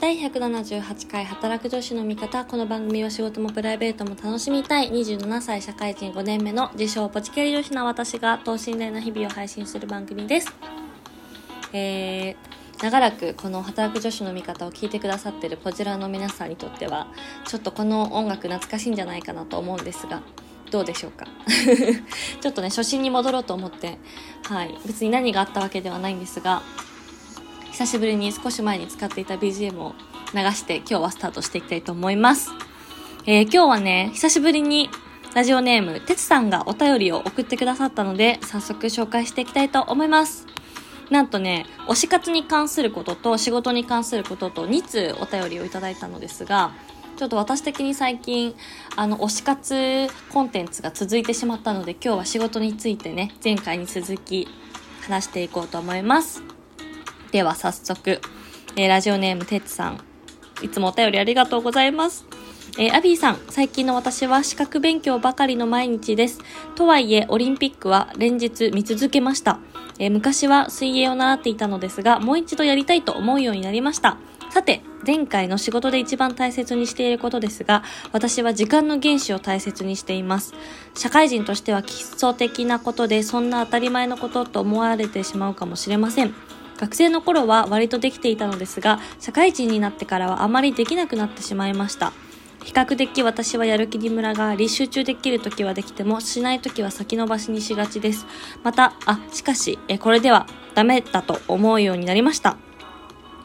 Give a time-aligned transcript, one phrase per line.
[0.00, 2.44] 第178回働く女子の味方。
[2.44, 10.54] この番組は仕事もプライベートも楽しみたい27歳社会人5年目の自称ポチキャリ女子の私が等身大な日々を配信する番組です。
[11.72, 17.08] えー、長らくこの働く女子の味方を聞いてくださってるポジラの皆さんにとっては、
[17.48, 20.22] ちょっとこの音楽懐かしいんじゃないかなと思うんですが、
[20.70, 21.26] どうでしょうか？
[22.40, 23.98] ちょっとね、初心に戻ろうと思って、
[24.44, 24.72] はい。
[24.86, 26.62] 別に何があったわけではないんですが、
[27.78, 29.94] 久しぶりに少し前に使っていた BGM を
[30.34, 32.50] 流して今日はスタートしていきたいと思います。
[33.24, 34.90] えー今日はね、久しぶりに
[35.32, 40.48] ラジオネーム、てつさんがお便りを送ってくださったので、早速紹介していきたいと思います。
[41.08, 46.72] なんとね、推し活に関することと仕事に関することと2通お便りをいただいたのですが、
[47.16, 48.56] ちょっと私的に最近、
[48.96, 54.48] あの、推し活コンテンツが続いてしまったので、今日は仕事についてね、前回に続き
[55.02, 56.57] 話していこうと思います。
[57.32, 58.20] では早速、
[58.76, 60.00] えーラジオネームてつさん。
[60.62, 62.24] いつもお便りありがとうございます。
[62.78, 66.38] えーアビーさん、最近の私は資格勉強ばかりの毎日です。
[66.74, 69.58] とはいえ、オリンピックは連日見続けました。
[69.98, 74.16] えー昔は水泳を習っていたのですが、もう一度やりたいと思うようになりました。
[74.48, 77.82] さて、前回の仕事で一番大切にしていることですが、
[78.12, 80.54] 私は時間の原資を大切にしています。
[80.94, 86.34] 社会人としては基礎的なことで、そんな当たり前のことと思われてしまうかもしれません。
[86.78, 92.12] 学生の頃は割とできていたのですが、社会人になってからはあまりできなくなってしまいました。
[92.64, 98.26] 比較的私はやる気にムラがあり、集中できる時はできても、しない時は先延ばしにしがちです。
[98.62, 102.56] また、あ、しかし、えこれではダメだと思うようになりました。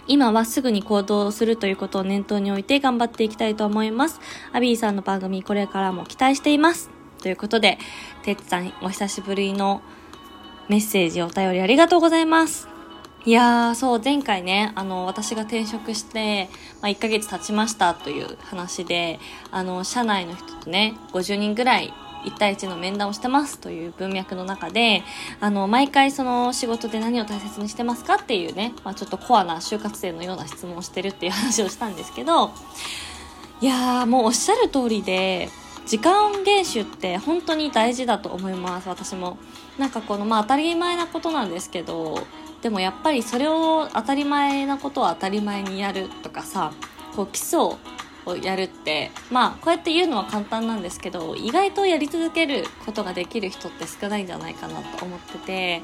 [0.05, 4.19] 今はすぐに行動するということを念頭に置いて頑張っていきたいと思います。
[4.51, 6.89] アビーさんの番組これからも期待しています。
[7.21, 7.77] ということで、
[8.23, 9.81] てつさんお久しぶりの
[10.67, 12.72] メッセージお便りありがとうございます。
[13.25, 16.49] いやー、そう、前回ね、あの、私が転職して、
[16.81, 19.17] まあ、1ヶ月経ちましたという話で、
[19.49, 21.93] あの、社内の人とね、50人ぐらい、
[22.25, 25.03] 1対1の面談をしてますという文脈の中で、
[25.39, 32.51] あの、毎回その仕事で何を大切にしてますかっていうね、まあ、ちょっとコアな就活生のような質問をしてるっていう話をしたんですけど、
[33.61, 35.47] いやー、もうおっしゃる通りで、
[35.85, 39.37] 時間厳守って本当に大事だと思います、私も。
[39.77, 42.25] なんかこの、まあ当たり前なことなんですけど、
[42.63, 46.71] でもやっぱりそれを当たり前なことを当たり前にやるとかさ、
[47.13, 47.77] こう基礎を
[48.41, 55.81] やるって、まあこうやって言うのは簡単なんですけど、意外とやり続けることができる人って少ないんじゃないかなと思ってて、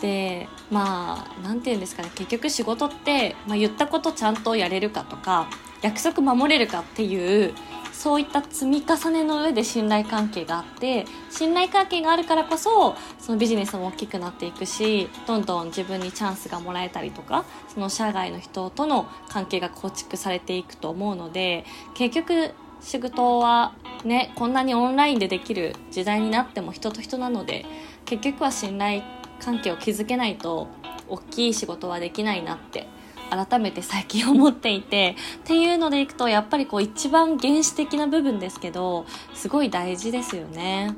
[0.00, 5.48] でまあなんて言うんですかね結局仕事って、まあ、言ったことちゃんとやれるかとか
[5.82, 7.54] 約束守れるかっていう
[7.98, 21.64] そういった積み重ねの上で信頼関係があって信頼関係があるからこそそのビジネスも大きくなっていくしどんどん自分にチャンスがもらえたりとかその社外の人との関係が構築されていくと思うので
[21.94, 27.66] 結局仕事はねこんなにオンラインでできる時代になっても人と人なので
[28.04, 29.02] 結局は信頼
[29.40, 30.68] 関係を築けないと
[31.08, 32.86] 大きい仕事はできないなって
[33.30, 40.94] 改めて最近思っていて っていうのでいくとやっぱりこう一番原始的な部分ですけどすごい大事ですよね。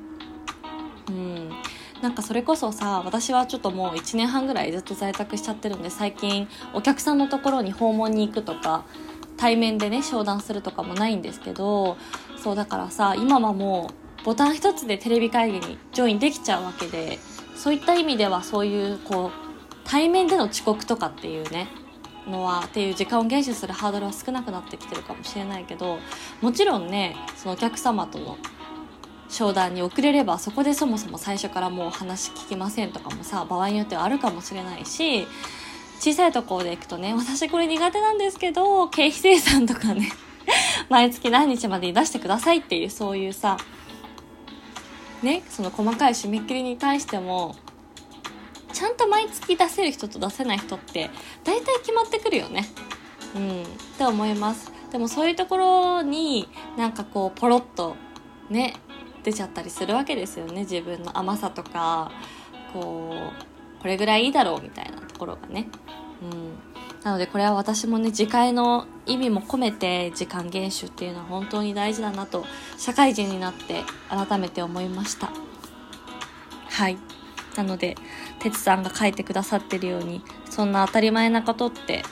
[1.08, 1.50] うん。
[2.02, 8.84] なんかそれこそさ私はちょっともう1年半ぐらいずっと在宅しちゃってるんで最近お客さんのところに訪問に行くとか
[9.36, 11.98] 対面でね商談するとかもないんですけど
[12.42, 13.90] そうだからさ今はも
[14.22, 17.18] うボタン一つでテレビ会議にジョインできちゃうわけで
[17.54, 19.30] そういった意味ではそういうこう
[19.84, 21.68] 対面での遅刻とかっていうね
[22.26, 25.98] のはっていう時間を厳守するハードルは少なくなってきてるかもしれないけど
[26.40, 28.36] もちろんねそのお客様との
[29.28, 35.26] 商談に遅れればそこでそもそも最初からもう話聞きませんとかもさ場合によってはあるかもしれないし
[36.00, 40.10] 小さいところで行くとね私これ苦手なんですけど経費生産とかね
[40.90, 43.56] 毎月何日までに出してくださいっていうそういうさ
[45.22, 47.54] ねその細かい締め切りに対しても
[48.80, 51.10] ちゃんと毎月出せる人と出せない人って
[51.44, 52.66] 大体決まってくるよね。
[53.36, 53.62] うん。
[53.62, 53.66] っ
[53.98, 54.72] て思います。
[54.90, 56.48] でもそういうところに
[56.78, 57.94] なんかこうポロッと
[58.48, 58.72] ね
[59.22, 60.62] 出ちゃったりするわけですよね。
[60.62, 62.10] 自分の甘さとか
[62.72, 63.14] こ
[63.78, 65.68] うこれぐらいいいだろうみたいなところがね。
[66.22, 66.58] うん。
[67.04, 72.46] なのでこれは私もね自戒の意味も込めて時間厳守っていうのは本当に大事だなと
[72.78, 75.30] 社会人になって改めて思いました。
[76.70, 76.96] はい。
[77.56, 77.96] なので
[78.38, 82.02] 哲さんが書いてくださってるようにそんな当たり前なことって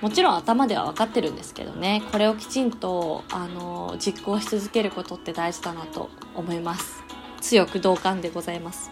[0.00, 2.02] もちろん頭では分かってるんですけどね。
[2.10, 7.02] これをきちんとあの実行し続けることって大事だなと思います。
[7.42, 8.90] 強く同感でございます。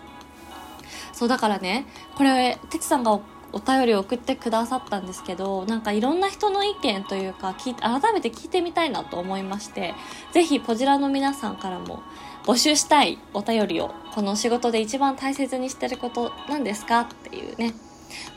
[1.12, 3.20] そうだからねこれ哲さんが
[3.52, 9.94] お便りを送ってくださったんですけどなんかいろんな人の意見というか改めて聞いてみたいなと思いまして
[10.32, 12.02] ぜひポジラの皆さんからも
[12.48, 17.74] 募集したいお便りをこの仕事で一番大切にしてることなんですかっていうね。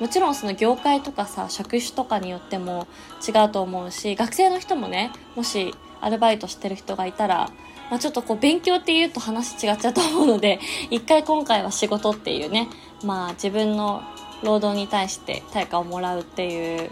[0.02, 2.88] もちろんその業界とかさ職種とかによっても
[3.26, 7.50] 違うと思うし学生の人もねもしアルバイトしてる人がいたら、
[7.90, 10.60] まあ、ちょっとこう勉強っていうと話違っちゃうと思うので
[10.92, 12.68] 一回今回は仕事っていうね
[13.06, 14.04] まあ自分の
[14.44, 16.92] 労働に対して対価をもらうっていう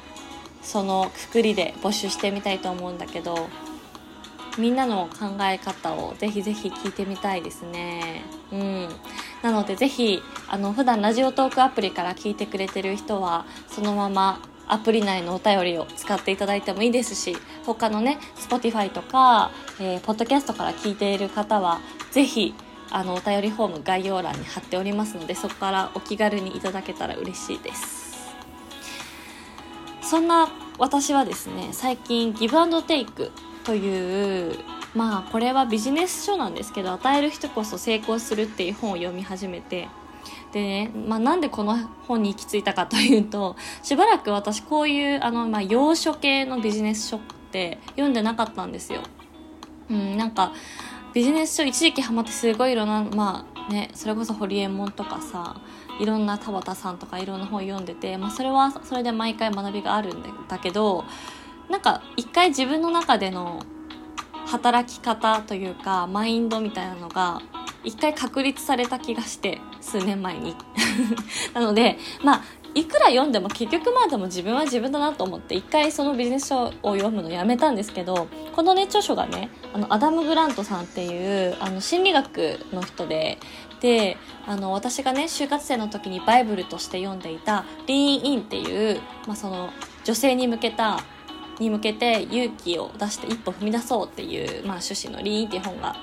[0.62, 3.50] そのくくりで募集してみたいと思うんだけど
[4.60, 8.24] みんなの考え方をぜひぜひ聞いてみたいですね。
[8.52, 8.90] うん。
[9.42, 21.80] なのでぜひ、あの、普段ラジオトークアプリから聞いてくれてる人は、そのままアプリ内のお便りを使っていただいてもいいですし、他のね、Spotify とか、えー、ポッドキャストから聞いている方は、
[22.12, 22.54] ぜひ、
[22.92, 28.10] あの、お便りフォーム概要欄に貼っておりますので、そこからお気軽にいただけたら嬉しいです。
[30.02, 33.32] そんな私はですね、最近ギブアンドテイク
[33.64, 34.56] という
[34.96, 39.88] まあこれはビジネス書なんですけど与える人こそ成功するっていう本を読み始めて
[40.52, 41.78] でね、まあ、なんでこの
[42.08, 47.20] 本に行き着いたかというと しばらく私こういうあの、まあ、洋書系のビジネス書っ
[47.52, 49.02] て読んでなかったんですよ。
[49.90, 50.52] うん、なんか
[51.14, 55.56] ビジネス書一時期ハマってすごいいろんなまあねそれこそホリエモンとかさ
[56.00, 61.06] いろんな田畑さんとかいろんな本読んでて、まあ、それはそれで毎回学びがあるんだけど
[61.69, 63.62] なんか一回自分の中での
[64.45, 67.42] 働き方というかマインドみたいなのが
[67.83, 70.56] 一回確立された気がして数年前に。
[71.54, 72.42] なのでまあ
[72.75, 83.39] いくら読んでも結局まあでも自分は自分だなと思って一回そのビジネス書を読むのやめたんですけどこのね著書がねあのアダム・グラントさんっていうあの心理学の人で
[83.81, 89.72] であの私がね就活生の時にバイブルとして読んでいた「リーン・イン」っていう、まあ、その
[90.04, 91.00] 女性に向けた
[91.60, 95.96] に向けて勇気を出して一歩踏み出そうっていう、まあ、趣旨のリーンっていう本が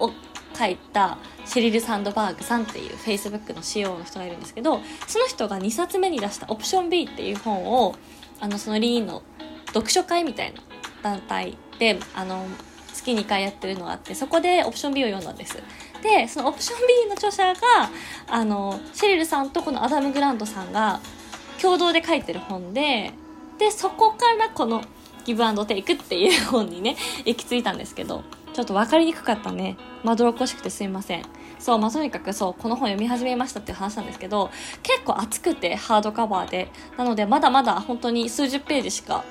[0.00, 0.10] を
[0.56, 7.94] 書いたシェリル・サンドバーグさんっていう Facebook の CEO の人がいるんですけどその人が2冊目に出した「オプション B」っていう本を
[8.40, 9.22] あのそのリーンの
[9.68, 10.60] 読書会みたいな
[11.02, 12.46] 団体であの
[12.92, 15.58] 月2回やってるのがあってそこでオプション B を読んだんです
[16.02, 17.60] でそのオプション B の著者が
[18.28, 21.00] あのシェリルさんとこのアダム・グラントさんが
[21.60, 23.12] 共同で書いてる本で
[23.58, 24.84] でそこからこの
[25.24, 29.76] ギブアンドテイクっていう本にね、行き着いたんですけど、ちょっと分かりにくかったね。
[30.04, 31.24] まどろっこしくてすいません。
[31.58, 34.50] そう、まあ、とにかくそう、この本読み始めましたっていう話なんですけど、
[34.82, 36.70] 結構厚くてハードカバーで。
[36.96, 39.24] なので、まだまだ本当に数十ページしか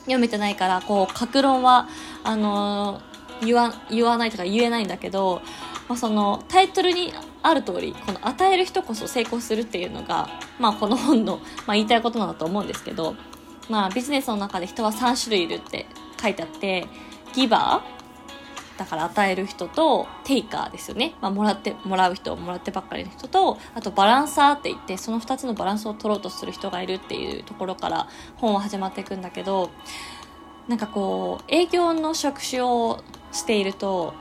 [0.00, 1.88] 読めてないから、こう、格論は、
[2.24, 5.42] あのー、言わ、言わないとか言えないんだけど、
[5.88, 7.12] まあ、その、タイトルに
[7.42, 10.28] ある通り、この与える人こそ成功するっていうのが、
[10.58, 13.14] まあ、この本の、まあ、言いたいことなんだと思うんですけど、
[13.70, 15.86] まあビジネスの中で人は3種類いるって
[16.20, 16.86] 書いてあって
[17.32, 18.00] ギバー
[18.78, 29.70] だから与える人とテイカーですよね、まあ、もらってもらう人もらってばっかりの人とあとバランサーって言ってその2つのバランスを取ろうとする人がいるっていうところから本は始まっていくんだけど
[30.66, 34.14] なんかこう営業の職種をしていると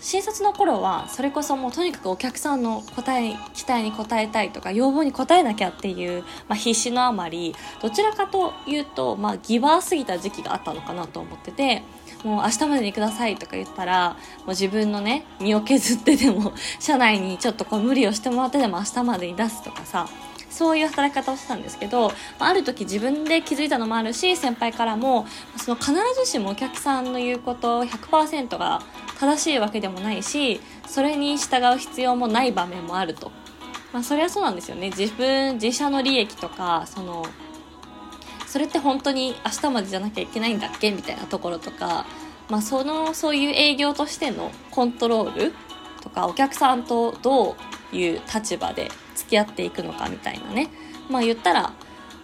[0.00, 11.82] 新卒の頃はそれこそもうとにかくお客さんの答え期待に応えたいとか要望に応えなきゃっていう、まあ、必死のあまりどちらかというと、まあ、ギバーすぎた時期があったのかなと思ってて
[12.24, 20.08] もう明日までにくださいとか言ったらもう自分のね身を削ってでも 社内にちょっとこう無理をしてもらってでも明日までに出すとかさ
[20.50, 25.24] そういう働き方をしてたんですけど、ある時自分で気づいたのもあるし、先輩からも、
[25.56, 28.82] その必ずしもお客さんの言うことを100%が
[29.18, 33.32] 正しいわけでもないし、それに従う必要もない場面もあると。
[33.92, 34.90] まあそりゃそうなんですよね。
[34.90, 37.24] 自分、自社の利益とか、その、
[38.46, 42.06] それって本当に明日までじゃなきゃいけないんだっけみたいなところとか、
[42.48, 45.54] まあその、そういう営業としてのコントロール
[46.00, 47.56] とか、お客さんとど
[47.92, 50.70] ういう立場で付き合っていくのかみたいなね。
[51.10, 51.72] まあ言ったら、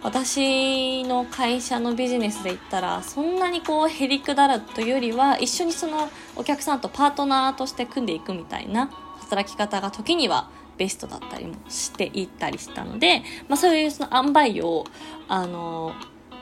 [0.05, 14.85] 私の会社のビジネスで言ったら、そんなにこうへりくだるというよりは、一緒にそのお客さんとパートナーとして組んでいくみたいな働き方が時にはベストだったりもしていったりしたので、まあそういうその塩梅を、
[15.27, 15.93] あの、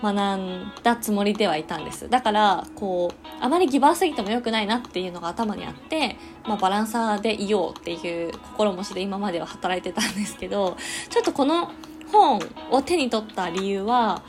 [0.01, 2.09] 学んだつもりではいたんです。
[2.09, 10.75] だから、こう、あまりギバーすぎても良くないなっていうのが頭にあって、まあバランサーでいようっていう心持ちで今までは働いてたんですけど、
[11.09, 11.71] ちょっとこの
[12.13, 12.39] 本
[12.71, 14.23] を手に取った理由は、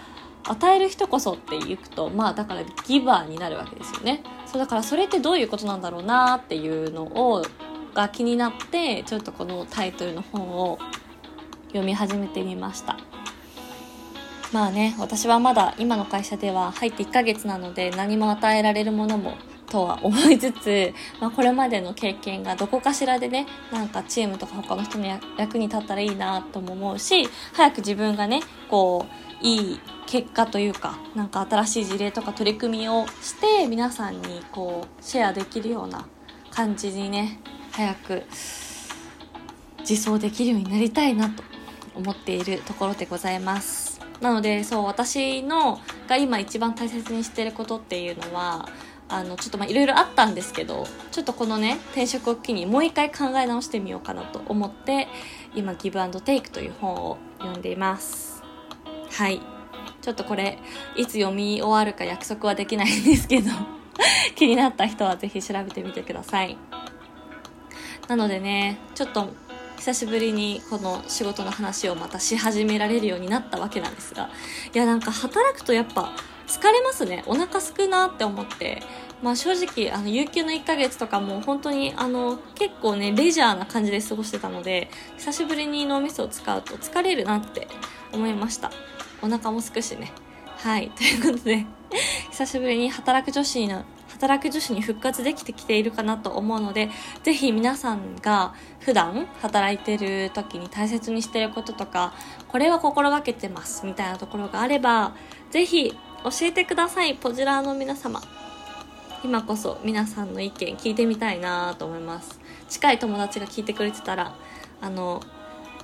[0.46, 4.22] 与える人こそって言うと、まあだからギバーになるわけですよね。
[4.46, 7.44] そうだからそれってどういうことなんだろうなっていうのを、
[7.94, 10.78] が気になって、ちょっとこのタイトルの本を
[11.68, 12.96] 読み始めてみました。
[14.54, 19.34] まあね私はまだ今の会社では入って1ヶ月なので何も与えられるものも
[19.74, 28.40] とは思いつつ、まあ、これまでの経験がどこかしらでねなんかチームとか他の人の役に立ったらいいなとも思うし早く自分がね
[28.70, 29.04] こ
[29.42, 36.06] ういい結果というかなんか新しい事例とか取り組みをして皆さんにこうシェアできるような
[36.52, 37.40] 感じにね
[37.72, 38.22] 早く
[39.80, 41.42] 自走できるようになりたいなと
[41.96, 44.00] 思っているところでございます。
[44.20, 48.68] なのでそう私のが今一番大切にしてることっていうのは
[49.08, 55.08] あのちょっとまあいろいろあったんですけどちょっとこのね転職を機にもう一回考え直してみようかなと思って
[55.54, 58.42] 今「ギブアンドテイクという本を読んでいます。
[59.10, 59.40] はい。
[60.00, 60.58] ちょっとこれ
[60.96, 63.50] いつ読み終わるか約束はできないんですけど
[64.36, 66.58] 気になった人はぜひ調べてみてください。
[68.08, 69.32] なのでねちょっと
[69.78, 74.30] 久しぶりにこの仕事の話をまたし始められるようになったわけなんですが
[74.74, 76.12] いやなんか働くとやっぱ
[76.54, 77.24] 疲れますね。
[77.26, 78.82] お腹すくなって思って。
[79.22, 87.66] まあ正直あの有給の1ヶ月とかも本当にあの結構ねレジャーな感じで過ごしてたので久しぶりに脳みそを使うと疲れるなって
[88.12, 88.70] 思いました。
[89.22, 90.12] お腹もすくしね。
[90.58, 90.90] はい。
[90.90, 91.66] ということで
[92.30, 93.84] 久しぶりに働く女子の
[94.14, 96.88] 働く女子に復活できてきているかなと思うので、
[97.24, 102.14] ぜひ皆さんが普段働いてる時に大切にしてることとか、
[102.48, 105.14] これは心がけてますみたいなところがあれば、
[105.50, 108.22] ぜひ教えてください、ポジラーの皆様。
[109.22, 112.40] 今こそ皆さんの意見聞いてみたいなと思います。
[112.70, 114.34] 近い友達が聞いてくれてたら、
[114.80, 115.20] あの、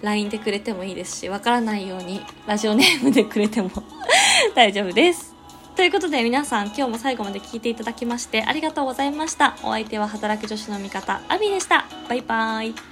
[0.00, 3.70] LINE でくれてもいいですし、わからないようにラジオネームでくれても
[4.56, 5.35] 大丈夫です。
[5.76, 9.56] ということで皆さん今日も最後まで聞いていただきましてありがとうございました。
[9.62, 11.85] お相手は働く女子の味方、アビーでした。
[12.09, 12.89] バイバーイ。